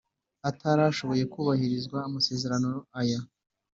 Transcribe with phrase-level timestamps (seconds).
[0.49, 3.19] Atarashoboye kubahiriza amasezerano aya